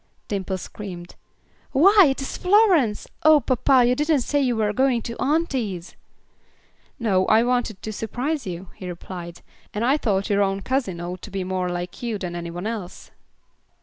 Dimple 0.29 0.57
screamed, 0.57 1.13
"Why, 1.73 2.07
it 2.09 2.21
is 2.23 2.35
Florence. 2.35 3.07
Oh! 3.21 3.39
papa, 3.39 3.85
you 3.85 3.93
didn't 3.93 4.21
say 4.21 4.41
you 4.41 4.55
were 4.55 4.73
going 4.73 5.03
to 5.03 5.15
auntie's!" 5.21 5.95
"No. 6.97 7.27
I 7.27 7.43
wanted 7.43 7.83
to 7.83 7.93
surprise 7.93 8.47
you," 8.47 8.69
he 8.73 8.89
replied. 8.89 9.43
"And 9.75 9.85
I 9.85 9.97
thought 9.97 10.27
your 10.31 10.41
own 10.41 10.61
cousin 10.63 10.99
ought 11.01 11.21
to 11.21 11.29
be 11.29 11.43
more 11.43 11.69
like 11.69 12.01
you 12.01 12.17
than 12.17 12.35
any 12.35 12.49
one 12.49 12.65
else." 12.65 13.11